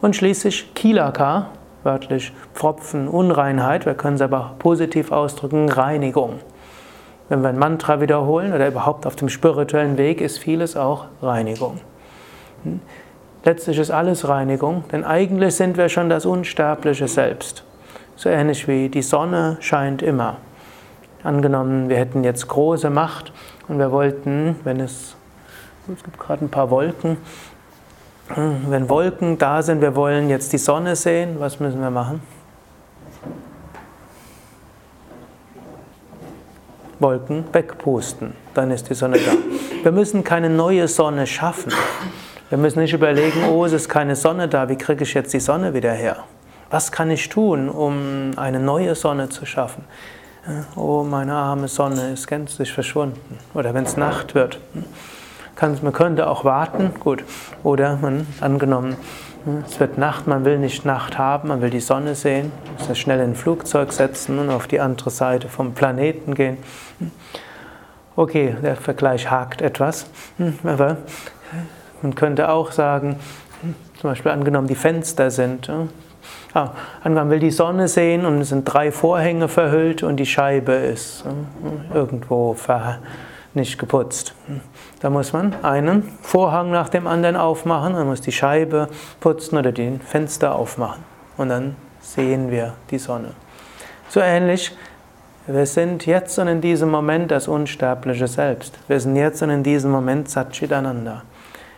Und 0.00 0.16
schließlich 0.16 0.74
Kilaka, 0.74 1.48
wörtlich 1.82 2.32
Pfropfen, 2.54 3.08
Unreinheit, 3.08 3.84
wir 3.84 3.92
können 3.92 4.16
es 4.16 4.22
aber 4.22 4.54
positiv 4.58 5.12
ausdrücken, 5.12 5.68
Reinigung. 5.68 6.40
Wenn 7.28 7.42
wir 7.42 7.50
ein 7.50 7.58
Mantra 7.58 8.00
wiederholen 8.00 8.54
oder 8.54 8.68
überhaupt 8.68 9.06
auf 9.06 9.16
dem 9.16 9.28
spirituellen 9.28 9.98
Weg, 9.98 10.22
ist 10.22 10.38
vieles 10.38 10.74
auch 10.74 11.04
Reinigung. 11.20 11.78
Hm? 12.64 12.80
Letztlich 13.44 13.78
ist 13.78 13.90
alles 13.90 14.26
Reinigung, 14.26 14.84
denn 14.92 15.04
eigentlich 15.04 15.56
sind 15.56 15.76
wir 15.76 15.90
schon 15.90 16.08
das 16.08 16.24
unsterbliche 16.24 17.06
Selbst. 17.06 17.64
So 18.16 18.30
ähnlich 18.30 18.66
wie 18.66 18.88
die 18.88 19.02
Sonne 19.02 19.58
scheint 19.60 20.00
immer. 20.00 20.38
Angenommen, 21.24 21.88
wir 21.88 21.96
hätten 21.96 22.24
jetzt 22.24 22.48
große 22.48 22.90
Macht 22.90 23.32
und 23.68 23.78
wir 23.78 23.92
wollten, 23.92 24.56
wenn 24.64 24.80
es, 24.80 25.14
es 25.92 26.02
gibt 26.02 26.18
gerade 26.18 26.44
ein 26.44 26.50
paar 26.50 26.70
Wolken, 26.70 27.16
wenn 28.34 28.88
Wolken 28.88 29.38
da 29.38 29.62
sind, 29.62 29.80
wir 29.80 29.94
wollen 29.94 30.28
jetzt 30.28 30.52
die 30.52 30.58
Sonne 30.58 30.96
sehen, 30.96 31.36
was 31.38 31.60
müssen 31.60 31.80
wir 31.80 31.90
machen? 31.90 32.20
Wolken 36.98 37.44
wegpusten, 37.52 38.32
dann 38.54 38.70
ist 38.70 38.88
die 38.88 38.94
Sonne 38.94 39.18
da. 39.18 39.32
Wir 39.82 39.92
müssen 39.92 40.24
keine 40.24 40.48
neue 40.48 40.86
Sonne 40.88 41.26
schaffen. 41.26 41.72
Wir 42.48 42.58
müssen 42.58 42.80
nicht 42.80 42.92
überlegen, 42.92 43.44
oh, 43.48 43.64
es 43.64 43.72
ist 43.72 43.88
keine 43.88 44.14
Sonne 44.14 44.48
da, 44.48 44.68
wie 44.68 44.76
kriege 44.76 45.02
ich 45.04 45.14
jetzt 45.14 45.32
die 45.32 45.40
Sonne 45.40 45.74
wieder 45.74 45.92
her? 45.92 46.24
Was 46.70 46.92
kann 46.92 47.10
ich 47.10 47.28
tun, 47.28 47.68
um 47.68 48.32
eine 48.36 48.60
neue 48.60 48.94
Sonne 48.94 49.28
zu 49.28 49.46
schaffen? 49.46 49.84
Oh, 50.76 51.04
meine 51.04 51.34
arme 51.34 51.68
Sonne 51.68 52.12
ist 52.12 52.26
gänzlich 52.26 52.72
verschwunden. 52.72 53.38
Oder 53.54 53.74
wenn 53.74 53.84
es 53.84 53.96
Nacht 53.96 54.34
wird 54.34 54.58
man 55.82 55.92
könnte 55.92 56.28
auch 56.28 56.44
warten, 56.44 56.92
gut. 56.98 57.24
Oder 57.62 57.96
man, 57.96 58.26
angenommen, 58.40 58.96
es 59.66 59.78
wird 59.78 59.96
Nacht, 59.98 60.26
man 60.26 60.44
will 60.44 60.58
nicht 60.58 60.84
Nacht 60.84 61.18
haben, 61.18 61.48
man 61.48 61.62
will 61.62 61.70
die 61.70 61.80
Sonne 61.80 62.14
sehen, 62.14 62.50
muss 62.76 62.88
das 62.88 62.98
schnell 62.98 63.20
in 63.20 63.30
ein 63.30 63.34
Flugzeug 63.34 63.92
setzen 63.92 64.38
und 64.38 64.50
auf 64.50 64.66
die 64.66 64.80
andere 64.80 65.10
Seite 65.10 65.48
vom 65.48 65.74
Planeten 65.74 66.34
gehen. 66.34 66.58
Okay, 68.16 68.56
der 68.62 68.76
Vergleich 68.76 69.30
hakt 69.30 69.62
etwas, 69.62 70.06
aber 70.64 70.98
man 72.02 72.14
könnte 72.14 72.50
auch 72.50 72.72
sagen, 72.72 73.16
zum 74.00 74.10
Beispiel 74.10 74.32
angenommen, 74.32 74.66
die 74.66 74.74
Fenster 74.74 75.30
sind. 75.30 75.70
Ah, 76.54 76.70
man 77.04 77.30
will 77.30 77.38
die 77.38 77.50
Sonne 77.50 77.88
sehen 77.88 78.26
und 78.26 78.40
es 78.40 78.50
sind 78.50 78.64
drei 78.64 78.92
Vorhänge 78.92 79.48
verhüllt 79.48 80.02
und 80.02 80.16
die 80.16 80.26
Scheibe 80.26 80.72
ist 80.72 81.24
irgendwo 81.94 82.54
ver 82.54 82.98
nicht 83.54 83.78
geputzt. 83.78 84.34
Da 85.00 85.10
muss 85.10 85.32
man 85.32 85.54
einen 85.62 86.04
Vorhang 86.22 86.70
nach 86.70 86.88
dem 86.88 87.06
anderen 87.06 87.36
aufmachen, 87.36 87.92
man 87.92 88.06
muss 88.06 88.20
die 88.20 88.32
Scheibe 88.32 88.88
putzen 89.20 89.58
oder 89.58 89.72
die 89.72 89.98
Fenster 90.04 90.54
aufmachen. 90.54 91.04
Und 91.36 91.48
dann 91.48 91.76
sehen 92.00 92.50
wir 92.50 92.74
die 92.90 92.98
Sonne. 92.98 93.32
So 94.08 94.20
ähnlich, 94.20 94.76
wir 95.46 95.66
sind 95.66 96.06
jetzt 96.06 96.38
und 96.38 96.48
in 96.48 96.60
diesem 96.60 96.90
Moment 96.90 97.30
das 97.30 97.48
unsterbliche 97.48 98.28
Selbst. 98.28 98.78
Wir 98.88 99.00
sind 99.00 99.16
jetzt 99.16 99.42
und 99.42 99.50
in 99.50 99.62
diesem 99.62 99.90
Moment 99.90 100.30
Satchitananda. 100.30 101.22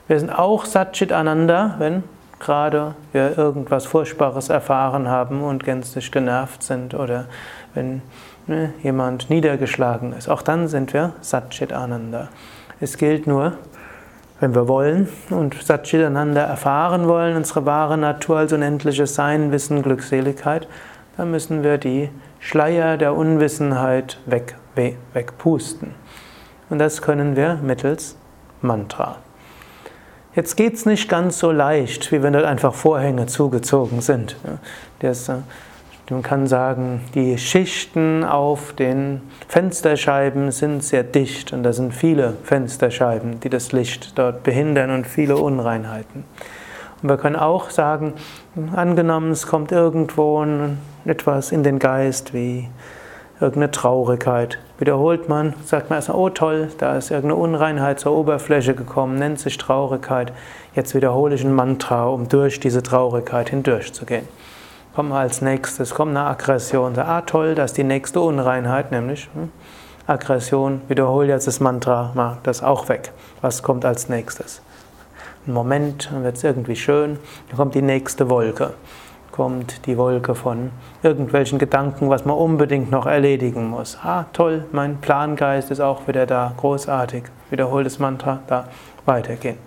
Wir 0.07 0.19
sind 0.19 0.31
auch 0.31 0.67
Satchitananda, 0.67 1.77
wenn 1.79 2.05
gerade 2.45 2.95
wir 3.13 3.37
irgendwas 3.37 3.87
Furchtbares 3.87 4.51
erfahren 4.51 5.09
haben 5.09 5.43
und 5.43 5.65
gänzlich 5.65 6.13
genervt 6.13 6.63
sind 6.63 6.95
oder 6.95 7.25
wenn 7.75 8.03
ne, 8.47 8.73
jemand 8.83 9.31
niedergeschlagen 9.31 10.13
ist. 10.13 10.29
Auch 10.29 10.43
dann 10.43 10.69
sind 10.69 10.93
wir 10.93 11.15
Satchit 11.21 11.73
Ananda. 11.73 12.29
Es 12.81 12.99
gilt 12.99 13.27
nur, 13.27 13.55
wenn 14.41 14.55
wir 14.55 14.69
wollen 14.69 15.09
und 15.31 15.55
Satchit 15.63 16.05
Ananda 16.05 16.43
erfahren 16.43 17.09
wollen, 17.09 17.37
unsere 17.37 17.67
wahre 17.67 17.97
Natur 17.97 18.39
als 18.39 18.53
unendliches 18.53 19.15
Sein, 19.15 19.51
Wissen, 19.51 19.83
Glückseligkeit, 19.83 20.69
dann 21.17 21.31
müssen 21.31 21.63
wir 21.63 21.79
die 21.79 22.11
Schleier 22.41 22.99
der 22.99 23.15
Unwissenheit 23.15 24.19
weg, 24.27 24.57
wegpusten. 24.75 25.95
Und 26.69 26.79
das 26.79 27.01
können 27.01 27.37
wir 27.37 27.55
mittels 27.63 28.17
Mantra. 28.61 29.17
Jetzt 30.37 30.57
geht 30.57 30.75
es 30.75 30.85
nicht 30.85 31.09
ganz 31.09 31.39
so 31.39 31.53
leicht, 31.53 32.11
wie 32.11 32.21
wenn 32.23 32.33
dort 32.33 32.45
einfach 32.45 32.75
Vorhänge 32.75 33.27
zugezogen 33.27 34.01
sind. 34.01 34.37
Das, 34.99 35.29
äh, 35.29 35.37
man 36.11 36.23
kann 36.25 36.49
sagen, 36.49 37.03
die 37.15 37.39
Schichten 37.39 38.25
auf 38.25 38.73
den 38.73 39.23
Fensterscheiben 39.47 40.51
sind 40.51 40.83
sehr 40.83 41.05
dicht 41.05 41.53
und 41.53 41.63
da 41.63 41.73
sind 41.73 41.95
viele 41.95 42.35
Fensterscheiben, 42.43 43.39
die 43.41 43.49
das 43.49 43.71
Licht 43.71 44.19
dort 44.19 44.43
behindern 44.43 44.91
und 44.91 45.07
viele 45.07 45.37
Unreinheiten. 45.37 46.25
Und 47.01 47.09
wir 47.09 47.17
können 47.17 47.37
auch 47.37 47.71
sagen, 47.71 48.15
angenommen, 48.75 49.31
es 49.31 49.47
kommt 49.47 49.71
irgendwo 49.71 50.45
etwas 51.05 51.53
in 51.53 51.63
den 51.63 51.79
Geist 51.79 52.35
wie 52.35 52.69
irgendeine 53.41 53.71
Traurigkeit. 53.71 54.59
Wiederholt 54.79 55.29
man, 55.29 55.55
sagt 55.65 55.91
man 55.91 55.99
erstmal, 55.99 56.19
oh 56.19 56.29
toll, 56.31 56.71
da 56.79 56.97
ist 56.97 57.11
irgendeine 57.11 57.41
Unreinheit 57.41 58.01
zur 58.01 58.13
Oberfläche 58.13 58.75
gekommen, 58.75 59.19
nennt 59.19 59.41
sich 59.41 59.59
Traurigkeit. 59.59 60.33
Jetzt 60.75 60.95
wiederhole 60.95 61.35
ich 61.35 61.45
ein 61.45 61.55
Mantra, 61.55 62.07
um 62.07 62.29
durch 62.29 62.61
diese 62.61 62.83
Traurigkeit 62.83 63.51
hindurchzugehen. 63.51 64.29
Kommt 64.95 65.13
als 65.13 65.43
nächstes, 65.43 65.95
kommt 65.95 66.11
eine 66.11 66.27
Aggression. 66.27 66.97
Ah 66.99 67.23
toll, 67.23 67.55
das 67.55 67.73
ist 67.73 67.77
die 67.77 67.85
nächste 67.85 68.21
Unreinheit, 68.21 68.93
nämlich 68.93 69.29
hm, 69.35 69.51
Aggression. 70.07 70.83
Wiederhole 70.89 71.29
jetzt 71.29 71.47
das 71.47 71.61
Mantra, 71.61 72.13
mach 72.15 72.37
das 72.45 72.63
auch 72.63 72.89
weg. 72.89 73.13
Was 73.41 73.63
kommt 73.63 73.85
als 73.85 74.09
nächstes? 74.09 74.63
Ein 75.47 75.53
Moment, 75.53 76.11
dann 76.11 76.25
wird 76.25 76.37
es 76.37 76.45
irgendwie 76.45 76.77
schön. 76.77 77.19
Dann 77.49 77.57
kommt 77.57 77.75
die 77.75 77.83
nächste 77.83 78.31
Wolke 78.31 78.75
kommt 79.35 79.87
die 79.87 79.99
Wolke 79.99 80.37
von 80.37 80.71
irgendwelchen 81.03 81.59
Gedanken, 81.59 82.09
was 82.09 82.25
man 82.25 82.37
unbedingt 82.37 82.93
noch 82.93 83.05
erledigen 83.05 83.69
muss. 83.69 83.99
Ah, 84.01 84.27
toll, 84.33 84.65
mein 84.71 84.99
Plangeist 84.99 85.73
ist 85.73 85.81
auch 85.81 86.07
wieder 86.07 86.25
da, 86.25 86.53
großartig. 86.57 87.25
Wiederhol 87.51 87.83
das 87.83 87.99
Mantra, 87.99 88.39
da 88.47 88.69
weitergehen 89.07 89.59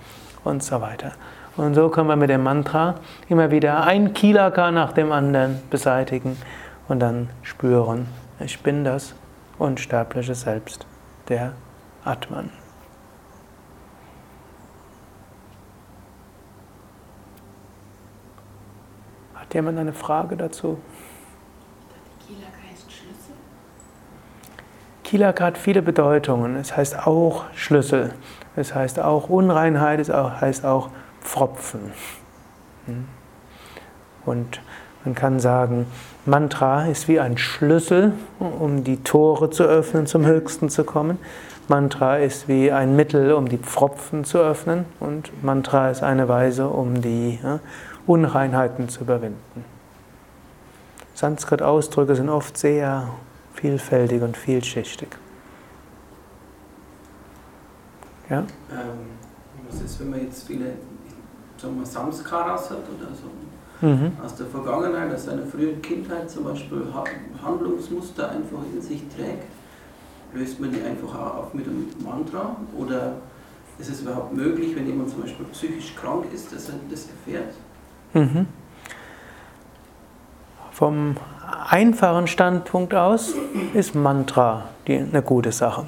und 0.45 0.63
so 0.63 0.79
weiter. 0.79 1.11
Und 1.57 1.73
so 1.73 1.89
können 1.89 2.07
wir 2.07 2.15
mit 2.15 2.29
dem 2.29 2.43
Mantra 2.43 2.95
immer 3.27 3.51
wieder 3.51 3.83
ein 3.83 4.13
Kilaka 4.13 4.71
nach 4.71 4.93
dem 4.93 5.11
anderen 5.11 5.59
beseitigen 5.69 6.37
und 6.87 7.01
dann 7.01 7.29
spüren, 7.41 8.07
ich 8.39 8.63
bin 8.63 8.85
das 8.85 9.15
unsterbliche 9.59 10.35
Selbst, 10.35 10.85
der 11.27 11.51
Atman. 12.05 12.51
Hat 19.47 19.53
jemand 19.53 19.79
eine 19.79 19.93
Frage 19.93 20.35
dazu? 20.35 20.77
Kilaka 22.27 22.51
heißt 22.69 22.91
Schlüssel? 22.91 23.33
Kilaka 25.05 25.45
hat 25.45 25.57
viele 25.57 25.81
Bedeutungen. 25.81 26.57
Es 26.57 26.75
heißt 26.75 27.07
auch 27.07 27.45
Schlüssel. 27.55 28.13
Es 28.57 28.75
heißt 28.75 28.99
auch 28.99 29.29
Unreinheit, 29.29 30.01
es 30.01 30.09
heißt 30.09 30.65
auch 30.65 30.89
Pfropfen. 31.21 31.93
Hm? 32.87 33.05
Und 34.25 34.61
man 35.05 35.15
kann 35.15 35.39
sagen, 35.39 35.85
Mantra 36.25 36.87
ist 36.87 37.07
wie 37.07 37.21
ein 37.21 37.37
Schlüssel, 37.37 38.11
um 38.39 38.83
die 38.83 39.01
Tore 39.01 39.49
zu 39.49 39.63
öffnen, 39.63 40.07
zum 40.07 40.25
Höchsten 40.25 40.67
zu 40.67 40.83
kommen. 40.83 41.19
Mantra 41.69 42.17
ist 42.17 42.49
wie 42.49 42.73
ein 42.73 42.97
Mittel, 42.97 43.31
um 43.31 43.47
die 43.47 43.59
Pfropfen 43.59 44.25
zu 44.25 44.39
öffnen. 44.39 44.83
Und 44.99 45.31
Mantra 45.41 45.89
ist 45.89 46.03
eine 46.03 46.27
Weise, 46.27 46.67
um 46.67 47.01
die 47.01 47.39
Unreinheiten 48.07 48.89
zu 48.89 49.01
überwinden. 49.01 49.65
Sanskrit-Ausdrücke 51.13 52.15
sind 52.15 52.29
oft 52.29 52.57
sehr 52.57 53.09
vielfältig 53.53 54.21
und 54.21 54.37
vielschichtig. 54.37 55.09
Ja? 58.29 58.39
Ähm, 58.39 58.47
was 59.69 59.81
ist, 59.81 59.99
wenn 59.99 60.09
man 60.11 60.21
jetzt 60.21 60.47
viele 60.47 60.73
sagen 61.57 61.79
wir, 61.79 61.85
Samskaras 61.85 62.69
hat 62.69 62.83
oder 62.87 63.09
so 63.15 63.87
mhm. 63.87 64.11
aus 64.23 64.35
der 64.35 64.45
Vergangenheit, 64.47 65.13
aus 65.13 65.25
seiner 65.25 65.45
frühen 65.45 65.81
Kindheit 65.81 66.29
zum 66.29 66.43
Beispiel 66.43 66.83
Handlungsmuster 67.43 68.29
einfach 68.29 68.59
in 68.73 68.81
sich 68.81 69.01
trägt? 69.15 69.45
Löst 70.33 70.59
man 70.59 70.71
die 70.71 70.81
einfach 70.81 71.15
auf 71.15 71.53
mit 71.53 71.65
einem 71.65 71.87
Mantra 72.03 72.57
oder 72.77 73.13
ist 73.79 73.89
es 73.89 74.01
überhaupt 74.01 74.33
möglich, 74.33 74.75
wenn 74.75 74.85
jemand 74.85 75.09
zum 75.09 75.21
Beispiel 75.21 75.45
psychisch 75.47 75.95
krank 75.95 76.25
ist, 76.33 76.53
dass 76.53 76.69
er 76.69 76.75
das 76.89 77.07
erfährt? 77.07 77.53
Mhm. 78.17 78.47
Vom 80.71 81.17
einfachen 81.69 82.27
Standpunkt 82.27 82.93
aus 82.93 83.33
ist 83.73 83.95
Mantra 83.95 84.65
die, 84.87 84.97
eine 84.97 85.21
gute 85.21 85.51
Sache. 85.51 85.85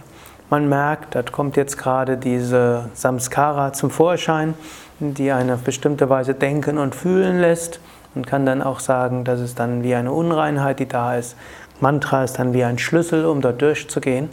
Man 0.50 0.68
merkt, 0.68 1.16
da 1.16 1.22
kommt 1.22 1.58
jetzt 1.58 1.78
gerade 1.78 2.18
diese 2.18 2.90
Samskara 2.94 3.74
zum 3.74 3.92
Vorschein, 3.92 4.56
die 5.00 5.32
eine 5.32 5.58
bestimmte 5.58 6.10
Weise 6.10 6.34
denken 6.34 6.78
und 6.78 6.96
fühlen 6.96 7.40
lässt 7.40 7.80
und 8.16 8.26
kann 8.26 8.46
dann 8.46 8.62
auch 8.62 8.80
sagen, 8.80 9.24
dass 9.24 9.40
es 9.40 9.54
dann 9.54 9.84
wie 9.84 9.94
eine 9.94 10.12
Unreinheit, 10.12 10.80
die 10.80 10.88
da 10.88 11.16
ist. 11.16 11.36
Mantra 11.80 12.24
ist 12.24 12.40
dann 12.40 12.54
wie 12.54 12.64
ein 12.64 12.80
Schlüssel, 12.80 13.26
um 13.26 13.42
dort 13.42 13.62
durchzugehen. 13.62 14.30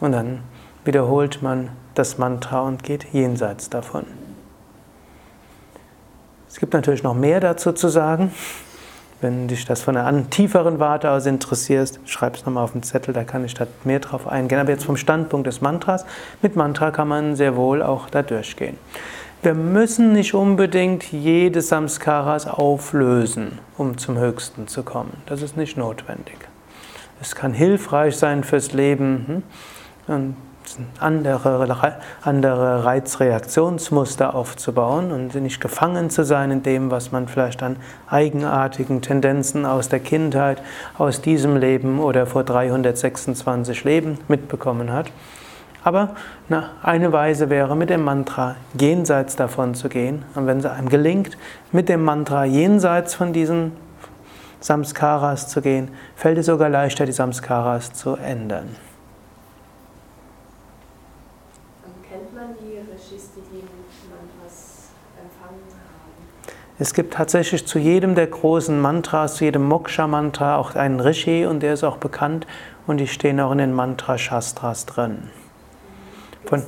Und 0.00 0.12
dann 0.12 0.40
wiederholt 0.84 1.42
man 1.42 1.70
das 1.94 2.18
Mantra 2.18 2.60
und 2.60 2.82
geht 2.82 3.12
jenseits 3.12 3.70
davon. 3.70 4.04
Es 6.48 6.58
gibt 6.58 6.72
natürlich 6.72 7.02
noch 7.02 7.14
mehr 7.14 7.40
dazu 7.40 7.72
zu 7.72 7.88
sagen. 7.88 8.32
Wenn 9.20 9.48
dich 9.48 9.64
das 9.64 9.80
von 9.80 9.96
einer 9.96 10.28
tieferen 10.28 10.78
Warte 10.78 11.10
aus 11.10 11.24
interessierst, 11.24 12.00
schreib 12.04 12.36
es 12.36 12.44
nochmal 12.44 12.64
auf 12.64 12.72
den 12.72 12.82
Zettel, 12.82 13.14
da 13.14 13.24
kann 13.24 13.44
ich 13.46 13.54
da 13.54 13.66
mehr 13.84 14.00
drauf 14.00 14.28
eingehen. 14.28 14.58
Aber 14.58 14.70
jetzt 14.70 14.84
vom 14.84 14.98
Standpunkt 14.98 15.46
des 15.46 15.62
Mantras, 15.62 16.04
mit 16.42 16.54
Mantra 16.54 16.90
kann 16.90 17.08
man 17.08 17.34
sehr 17.34 17.56
wohl 17.56 17.82
auch 17.82 18.10
da 18.10 18.22
durchgehen. 18.22 18.76
Wir 19.42 19.54
müssen 19.54 20.12
nicht 20.12 20.34
unbedingt 20.34 21.12
jede 21.12 21.62
Samskaras 21.62 22.46
auflösen, 22.46 23.58
um 23.78 23.96
zum 23.96 24.18
Höchsten 24.18 24.68
zu 24.68 24.82
kommen. 24.82 25.16
Das 25.26 25.40
ist 25.40 25.56
nicht 25.56 25.76
notwendig. 25.76 26.36
Es 27.20 27.34
kann 27.34 27.54
hilfreich 27.54 28.16
sein 28.16 28.44
fürs 28.44 28.72
Leben. 28.72 29.42
Hm? 30.06 30.36
Andere, 31.00 31.96
andere 32.22 32.84
Reizreaktionsmuster 32.84 34.34
aufzubauen 34.34 35.12
und 35.12 35.34
nicht 35.34 35.60
gefangen 35.60 36.10
zu 36.10 36.24
sein 36.24 36.50
in 36.50 36.62
dem, 36.62 36.90
was 36.90 37.12
man 37.12 37.28
vielleicht 37.28 37.62
an 37.62 37.76
eigenartigen 38.08 39.02
Tendenzen 39.02 39.64
aus 39.66 39.88
der 39.88 40.00
Kindheit, 40.00 40.62
aus 40.98 41.20
diesem 41.20 41.56
Leben 41.56 42.00
oder 42.00 42.26
vor 42.26 42.44
326 42.44 43.84
Leben 43.84 44.18
mitbekommen 44.28 44.92
hat. 44.92 45.10
Aber 45.84 46.16
na, 46.48 46.70
eine 46.82 47.12
Weise 47.12 47.48
wäre, 47.48 47.76
mit 47.76 47.90
dem 47.90 48.02
Mantra 48.02 48.56
jenseits 48.78 49.36
davon 49.36 49.76
zu 49.76 49.88
gehen. 49.88 50.24
Und 50.34 50.48
wenn 50.48 50.58
es 50.58 50.66
einem 50.66 50.88
gelingt, 50.88 51.38
mit 51.70 51.88
dem 51.88 52.02
Mantra 52.02 52.44
jenseits 52.44 53.14
von 53.14 53.32
diesen 53.32 53.70
Samskaras 54.58 55.46
zu 55.46 55.62
gehen, 55.62 55.90
fällt 56.16 56.38
es 56.38 56.46
sogar 56.46 56.68
leichter, 56.70 57.06
die 57.06 57.12
Samskaras 57.12 57.92
zu 57.92 58.16
ändern. 58.16 58.74
Es 66.78 66.92
gibt 66.92 67.14
tatsächlich 67.14 67.66
zu 67.66 67.78
jedem 67.78 68.14
der 68.14 68.26
großen 68.26 68.78
Mantras, 68.78 69.36
zu 69.36 69.44
jedem 69.44 69.66
Moksha-Mantra 69.66 70.56
auch 70.56 70.74
einen 70.74 71.00
Rishi 71.00 71.46
und 71.46 71.60
der 71.60 71.72
ist 71.72 71.84
auch 71.84 71.96
bekannt 71.96 72.46
und 72.86 72.98
die 72.98 73.06
stehen 73.06 73.40
auch 73.40 73.52
in 73.52 73.58
den 73.58 73.72
Mantra-Shastras 73.72 74.84
drin. 74.84 75.30
Von 76.44 76.62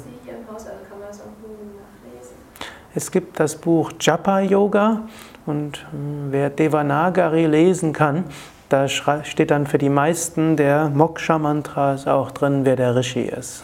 es 2.95 3.11
gibt 3.11 3.39
das 3.39 3.55
Buch 3.55 3.93
Japa 4.01 4.41
Yoga 4.41 5.03
und 5.45 5.87
hm, 5.91 6.29
wer 6.31 6.49
Devanagari 6.49 7.45
lesen 7.47 7.93
kann, 7.93 8.25
da 8.71 8.89
steht 8.89 9.51
dann 9.51 9.67
für 9.67 9.79
die 9.79 9.91
meisten 9.91 10.57
der 10.57 10.89
Moksha-Mantras 10.89 12.07
auch 12.07 12.31
drin, 12.31 12.65
wer 12.65 12.77
der 12.77 12.97
Rishi 12.97 13.23
ist. 13.23 13.63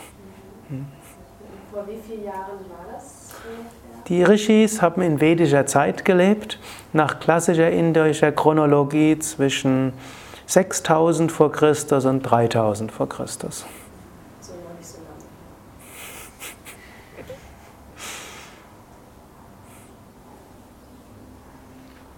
Vor 1.72 1.84
wie 1.88 1.98
vielen 2.06 2.24
Jahren 2.24 2.64
die 4.08 4.22
Rishis 4.22 4.82
haben 4.82 5.00
in 5.02 5.20
vedischer 5.20 5.66
Zeit 5.66 6.04
gelebt, 6.04 6.58
nach 6.92 7.20
klassischer 7.20 7.70
indischer 7.70 8.32
Chronologie 8.32 9.18
zwischen 9.18 9.92
6000 10.46 11.32
vor 11.32 11.50
Christus 11.52 12.04
und 12.04 12.22
3000 12.22 12.92
vor 12.92 13.08
Christus. 13.08 13.64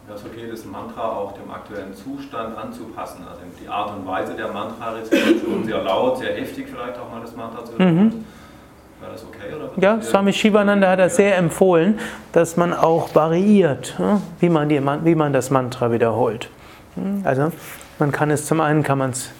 Das 0.08 0.20
ist 0.20 0.26
okay, 0.26 0.48
das 0.50 0.64
Mantra 0.64 1.12
auch 1.12 1.32
dem 1.32 1.50
aktuellen 1.50 1.94
Zustand 1.94 2.56
anzupassen. 2.56 3.24
Also 3.28 3.42
die 3.62 3.68
Art 3.68 3.96
und 3.96 4.06
Weise 4.06 4.34
der 4.34 4.48
Mantra-Rezitation 4.48 5.64
sehr 5.64 5.82
laut, 5.82 6.18
sehr 6.18 6.34
heftig 6.34 6.68
vielleicht 6.68 6.98
auch 6.98 7.10
mal 7.10 7.20
das 7.20 7.36
Mantra 7.36 7.64
zu 7.64 7.78
hören. 7.78 7.94
Mhm. 7.94 8.24
Das 9.10 9.24
okay? 9.24 9.54
Oder 9.54 9.70
ja, 9.82 10.02
Swami 10.02 10.32
Shivananda 10.32 10.90
hat 10.90 10.98
das 10.98 11.16
sehr 11.16 11.36
empfohlen, 11.36 11.98
dass 12.32 12.56
man 12.56 12.72
auch 12.72 13.14
variiert, 13.14 13.96
wie 14.40 14.48
man, 14.48 14.68
die, 14.68 14.80
wie 15.04 15.14
man 15.14 15.32
das 15.32 15.50
Mantra 15.50 15.92
wiederholt. 15.92 16.50
Hm, 16.94 17.22
also 17.24 17.52
Man 17.98 18.12
kann 18.12 18.30
es 18.30 18.44
zum 18.44 18.60
einen, 18.60 18.82
kann 18.82 18.98
man 18.98 19.10
es, 19.10 19.30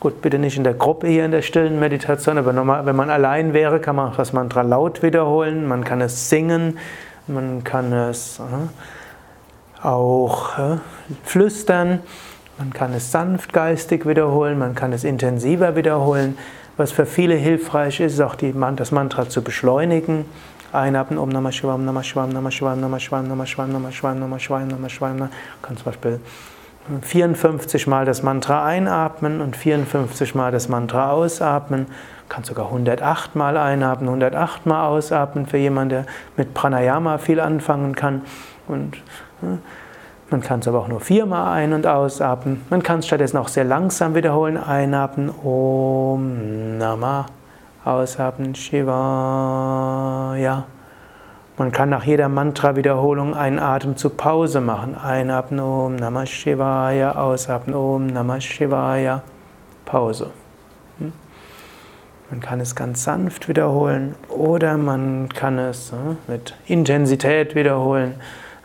gut, 0.00 0.20
bitte 0.20 0.38
nicht 0.38 0.56
in 0.56 0.64
der 0.64 0.74
Gruppe 0.74 1.06
hier 1.06 1.24
in 1.24 1.30
der 1.30 1.42
stillen 1.42 1.78
Meditation, 1.78 2.36
aber 2.36 2.52
normal, 2.52 2.84
wenn 2.84 2.96
man 2.96 3.10
allein 3.10 3.52
wäre, 3.52 3.78
kann 3.78 3.96
man 3.96 4.10
auch 4.10 4.16
das 4.16 4.32
Mantra 4.32 4.62
laut 4.62 5.02
wiederholen, 5.04 5.68
man 5.68 5.84
kann 5.84 6.00
es 6.00 6.28
singen, 6.28 6.78
man 7.28 7.62
kann 7.62 7.92
es 7.92 8.40
äh, 8.40 9.86
auch 9.86 10.58
äh, 10.58 10.76
flüstern, 11.22 12.00
man 12.58 12.72
kann 12.72 12.92
es 12.92 13.12
sanftgeistig 13.12 14.06
wiederholen, 14.06 14.58
man 14.58 14.74
kann 14.74 14.92
es 14.92 15.04
intensiver 15.04 15.76
wiederholen. 15.76 16.36
Was 16.76 16.92
für 16.92 17.06
viele 17.06 17.34
hilfreich 17.34 18.00
ist, 18.00 18.14
ist 18.14 18.20
auch 18.20 18.34
die, 18.34 18.54
das 18.76 18.92
Mantra 18.92 19.28
zu 19.28 19.42
beschleunigen. 19.42 20.26
Einatmen, 20.72 21.18
Om 21.18 21.30
Namah 21.30 21.50
Shivaya, 21.52 21.74
Om 21.74 21.86
Namah 21.86 22.02
Shivaya, 22.02 22.24
Om 22.24 22.32
Namah 22.32 22.50
Shivaya, 22.50 22.74
Om 22.74 22.80
Namah 22.80 22.98
Shivaya, 22.98 23.22
Om 23.22 23.30
Namah 23.30 23.46
Shivaya, 23.46 23.62
Om 23.64 23.72
Namah 23.72 23.90
Shivaya, 23.90 24.12
Om 24.12 24.20
Namah 24.20 24.38
Shivaya, 24.38 24.62
Om 24.62 24.68
Namah 24.68 24.88
Shivaya. 24.90 25.14
Man 25.14 25.30
kann 25.62 25.76
zum 25.76 25.84
Beispiel 25.86 26.20
54 27.02 27.86
Mal 27.86 28.04
das 28.04 28.22
Mantra 28.22 28.64
einatmen 28.64 29.40
und 29.40 29.56
54 29.56 30.34
Mal 30.34 30.52
das 30.52 30.68
Mantra 30.68 31.10
ausatmen. 31.10 31.86
Kann 32.28 32.44
sogar 32.44 32.66
108 32.66 33.36
Mal 33.36 33.56
einatmen, 33.56 34.08
108 34.08 34.66
Mal 34.66 34.86
ausatmen 34.86 35.46
für 35.46 35.56
jemanden, 35.56 35.90
der 35.90 36.06
mit 36.36 36.54
Pranayama 36.54 37.18
viel 37.18 37.40
anfangen 37.40 37.94
kann. 37.94 38.22
Und 38.68 38.98
man 40.30 40.40
kann 40.40 40.58
es 40.60 40.66
aber 40.66 40.80
auch 40.80 40.88
nur 40.88 41.00
viermal 41.00 41.52
ein- 41.52 41.72
und 41.72 41.86
ausatmen. 41.86 42.62
Man 42.68 42.82
kann 42.82 42.98
es 42.98 43.06
stattdessen 43.06 43.36
auch 43.36 43.46
sehr 43.46 43.62
langsam 43.64 44.16
wiederholen. 44.16 44.56
Einatmen, 44.56 45.30
Om 45.30 46.78
Namah. 46.78 47.26
Ausatmen, 47.84 48.56
Shivaya. 48.56 48.94
Man 51.58 51.70
kann 51.70 51.90
nach 51.90 52.02
jeder 52.02 52.28
Mantra-Wiederholung 52.28 53.34
einen 53.34 53.60
Atemzug 53.60 54.16
Pause 54.16 54.60
machen. 54.60 54.96
Einatmen, 54.96 55.60
Om 55.60 55.94
Namah 55.94 56.26
Shivaya. 56.26 57.12
Ausatmen, 57.12 57.76
Om 57.76 58.08
Namah 58.08 58.40
Shivaya. 58.40 59.22
Pause. 59.84 60.30
Hm? 60.98 61.12
Man 62.30 62.40
kann 62.40 62.58
es 62.58 62.74
ganz 62.74 63.04
sanft 63.04 63.48
wiederholen 63.48 64.16
oder 64.28 64.76
man 64.76 65.28
kann 65.28 65.60
es 65.60 65.92
hm, 65.92 66.18
mit 66.26 66.54
Intensität 66.66 67.54
wiederholen. 67.54 68.16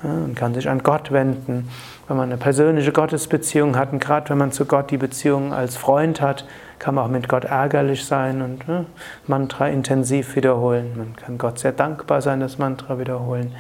Man 0.04 0.34
kann 0.34 0.54
sich 0.54 0.68
an 0.68 0.82
Gott 0.82 1.12
wenden, 1.12 1.70
wenn 2.08 2.18
man 2.18 2.30
eine 2.30 2.38
persönliche 2.38 2.92
Gottesbeziehung 2.92 3.78
hat. 3.78 3.92
Und 3.94 4.00
gerade 4.00 4.30
wenn 4.30 4.38
man 4.38 4.52
zu 4.52 4.66
Gott 4.66 4.90
die 4.90 4.98
Beziehung 4.98 5.54
als 5.54 5.78
Freund 5.78 6.22
hat, 6.22 6.46
kann 6.80 6.96
man 6.96 7.06
auch 7.06 7.10
mit 7.10 7.30
Gott 7.30 7.46
ärgerlich 7.46 8.06
sein 8.06 8.42
und 8.42 8.68
ne, 8.68 8.86
Mantra 9.28 9.68
intensiv 9.68 10.36
wiederholen. 10.36 10.94
Man 10.98 11.16
kann 11.16 11.38
Gott 11.38 11.60
sehr 11.60 11.72
dankbar 11.72 12.22
sein, 12.22 12.40
das 12.40 12.58
Mantra 12.58 12.98
wiederholen. 12.98 13.56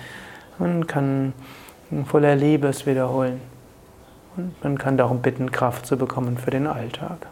Man 0.57 0.87
kann 0.87 1.33
voller 2.05 2.35
Liebe 2.35 2.67
es 2.67 2.85
wiederholen. 2.87 3.41
Und 4.37 4.63
man 4.63 4.77
kann 4.77 4.97
darum 4.97 5.21
bitten, 5.21 5.51
Kraft 5.51 5.85
zu 5.85 5.97
bekommen 5.97 6.37
für 6.37 6.51
den 6.51 6.65
Alltag. 6.65 7.27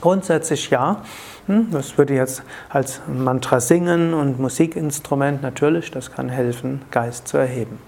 Grundsätzlich 0.00 0.70
ja. 0.70 1.02
Hm, 1.46 1.70
das 1.70 1.96
würde 1.96 2.14
jetzt 2.14 2.42
als 2.68 3.00
Mantra 3.06 3.60
singen 3.60 4.14
und 4.14 4.38
Musikinstrument 4.38 5.42
natürlich, 5.42 5.90
das 5.90 6.12
kann 6.12 6.28
helfen, 6.28 6.82
Geist 6.90 7.28
zu 7.28 7.36
erheben. 7.36 7.78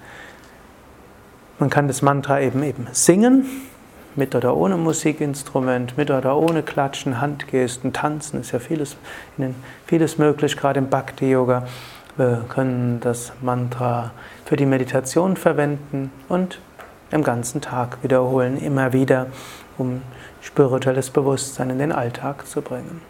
Man 1.59 1.71
kann 1.71 1.89
das 1.89 2.03
Mantra 2.03 2.41
eben 2.41 2.63
eben 2.63 2.87
singen, 2.93 3.47
mit 4.15 4.35
oder 4.35 4.57
ohne 4.57 4.77
Musikinstrument, 4.77 5.97
mit 5.97 6.11
oder 6.11 6.37
ohne 6.37 6.63
Klatschen, 6.63 7.21
Handgesten, 7.21 7.93
Tanzen, 7.93 8.41
ist 8.41 8.53
ja 8.53 8.59
vieles, 8.59 8.97
vieles 9.87 10.19
möglich, 10.19 10.57
gerade 10.57 10.79
im 10.79 10.89
Bhakti-Yoga. 10.89 11.67
Wir 12.17 12.45
können 12.49 13.01
das 13.01 13.33
Mantra 13.43 14.13
für 14.45 14.57
die 14.57 14.67
Meditation 14.67 15.37
verwenden 15.37 16.11
und 16.29 16.61
im 17.11 17.23
ganzen 17.23 17.61
Tag 17.61 18.03
wiederholen, 18.03 18.59
immer 18.59 18.93
wieder, 18.93 19.27
um 19.77 20.03
spirituelles 20.41 21.11
Bewusstsein 21.11 21.71
in 21.71 21.79
den 21.79 21.93
Alltag 21.93 22.47
zu 22.47 22.63
bringen. 22.63 23.01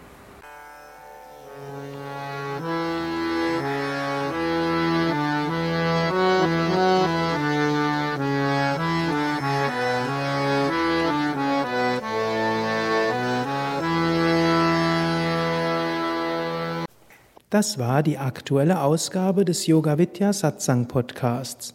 Das 17.50 17.78
war 17.78 18.02
die 18.02 18.18
aktuelle 18.18 18.82
Ausgabe 18.82 19.46
des 19.46 19.66
Yoga 19.66 19.96
Vidya 19.96 20.34
Satsang 20.34 20.86
Podcasts. 20.86 21.74